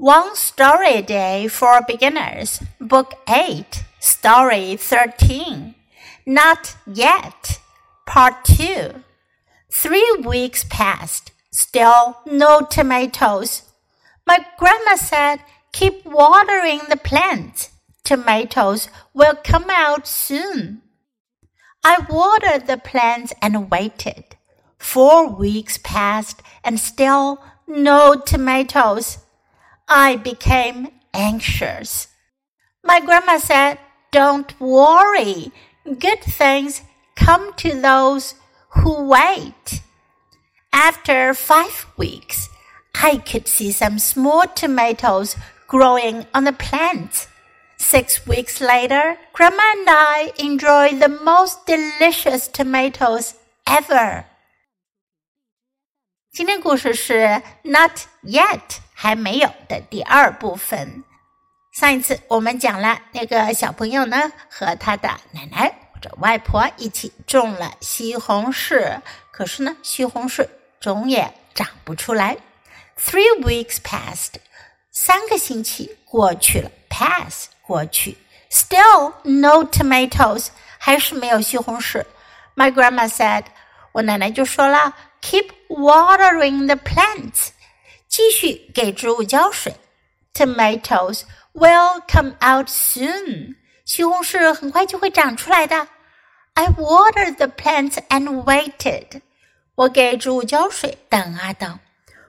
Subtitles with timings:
[0.00, 5.74] One Story Day for Beginners, Book 8, Story 13.
[6.24, 7.58] Not Yet,
[8.06, 9.02] Part 2.
[9.72, 13.64] Three weeks passed, still no tomatoes.
[14.24, 15.38] My grandma said,
[15.72, 17.70] Keep watering the plants.
[18.04, 20.82] Tomatoes will come out soon.
[21.82, 24.36] I watered the plants and waited.
[24.78, 29.18] Four weeks passed and still no tomatoes.
[29.88, 32.08] I became anxious.
[32.84, 33.78] My grandma said,
[34.12, 35.50] Don't worry.
[35.98, 36.82] Good things
[37.16, 38.34] come to those
[38.70, 39.82] who wait.
[40.72, 42.48] After five weeks,
[42.94, 47.26] I could see some small tomatoes growing on the plant.
[47.78, 53.34] Six weeks later, Grandma and I enjoyed the most delicious tomatoes
[53.66, 54.26] ever.
[56.38, 57.90] 今天故事是 Not
[58.22, 58.60] Yet
[58.94, 61.02] 还没有的第二部分。
[61.72, 69.00] 上一次我们讲了那个小朋友呢和他的奶奶或者外婆一起种了西红柿，
[69.32, 70.46] 可是呢西红柿
[70.80, 72.36] 总也长不出来。
[72.96, 74.34] Three weeks passed，
[74.92, 78.16] 三个星期过去了，pass 过去
[78.48, 82.04] ，still no tomatoes，还是没有西红柿。
[82.54, 83.46] My grandma said，
[83.93, 84.95] 我奶奶就说了。
[85.21, 87.49] Keep watering the plants，
[88.09, 89.75] 继续给植物浇水。
[90.33, 91.21] Tomatoes
[91.53, 95.87] will come out soon，西红柿很快就会长出来的。
[96.55, 99.21] I watered the plants and waited，
[99.75, 101.79] 我给植物浇水，等啊等。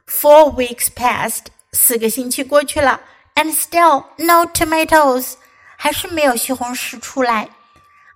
[0.07, 3.01] Four weeks passed，四个星期过去了，
[3.35, 5.35] and still no tomatoes，
[5.77, 7.49] 还是没有西红柿出来。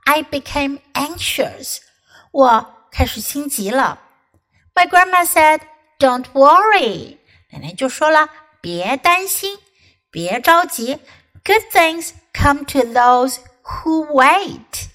[0.05, 1.79] I became anxious，
[2.31, 4.01] 我 ”开始心急了。
[4.75, 5.61] my grandma said,
[5.99, 7.19] "Don't worry."
[7.51, 8.29] 奶奶就说了，
[8.61, 9.59] 别担心，
[10.11, 10.99] 别着急。
[11.45, 14.89] Good things come to those who wait.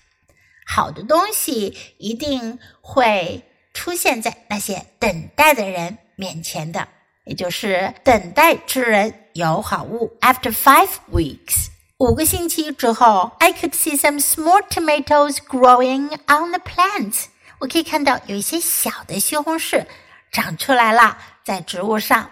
[0.65, 6.87] 好的东西一定会出现在那些等待的人面前的，
[7.25, 10.17] 也就是等待之人有好物。
[10.21, 11.67] After five weeks，
[11.97, 17.25] 五个星期之后，I could see some small tomatoes growing on the plants.
[17.60, 19.86] 我可以看到有一些小的西红柿
[20.30, 22.30] 长出来了，在植物上。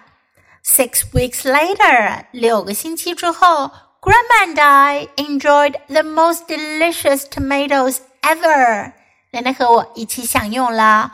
[0.64, 3.70] Six weeks later，六个星期之后
[4.00, 8.92] ，Grandma and I enjoyed the most delicious tomatoes ever。
[9.30, 11.12] 奶奶和我一起享用了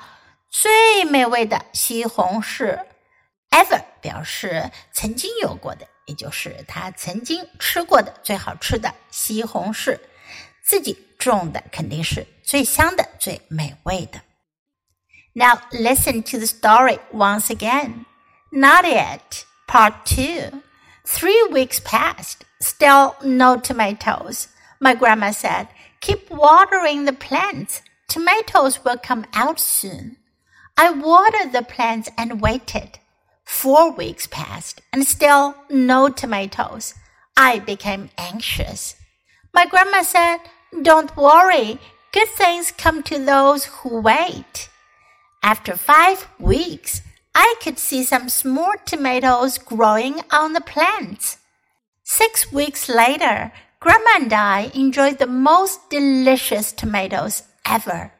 [0.50, 2.84] 最美味的西红柿。
[3.50, 9.98] Ever 表示曾经有过的，也就是他曾经吃过的最好吃的西红柿。
[10.64, 14.20] 自己种的肯定是最香的、最美味的。
[15.34, 18.04] Now listen to the story once again.
[18.50, 19.44] Not yet.
[19.68, 20.62] Part 2.
[21.06, 22.44] Three weeks passed.
[22.60, 24.48] Still no tomatoes.
[24.80, 25.68] My grandma said,
[26.00, 27.82] keep watering the plants.
[28.08, 30.16] Tomatoes will come out soon.
[30.76, 32.98] I watered the plants and waited.
[33.44, 36.94] Four weeks passed and still no tomatoes.
[37.36, 38.96] I became anxious.
[39.54, 40.38] My grandma said,
[40.80, 41.78] don't worry,
[42.12, 44.70] good things come to those who wait.
[45.42, 47.02] After five weeks,
[47.34, 51.36] I could see some small tomatoes growing on the plants.
[52.04, 58.12] Six weeks later, Grandma and I enjoyed the most delicious tomatoes ever.